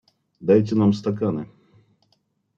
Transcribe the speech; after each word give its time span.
Дайте 0.51 0.77
нам 0.83 0.93
стаканы! 1.01 1.45